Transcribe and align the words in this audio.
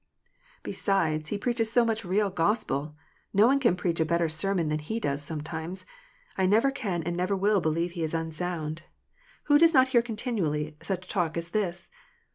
Besides, 0.63 1.29
he 1.29 1.37
preaches 1.37 1.71
so 1.71 1.85
much 1.85 2.03
real 2.03 2.31
Gospel: 2.31 2.95
no 3.35 3.45
one 3.45 3.59
can 3.59 3.75
preach 3.75 3.99
a 3.99 4.03
better 4.03 4.27
sermon 4.27 4.67
than 4.67 4.79
he 4.79 4.99
does 4.99 5.21
sometimes! 5.21 5.85
I 6.39 6.47
never 6.47 6.71
can 6.71 7.03
and 7.03 7.15
never 7.15 7.35
will 7.35 7.61
believe 7.61 7.91
he 7.91 8.01
is 8.03 8.15
unsound." 8.15 8.81
Who 9.43 9.59
does 9.59 9.75
not 9.75 9.89
hear 9.89 10.01
continually 10.01 10.75
such 10.81 11.07
talk 11.07 11.37
as 11.37 11.49
this 11.49 11.91